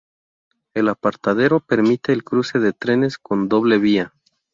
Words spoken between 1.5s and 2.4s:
permite el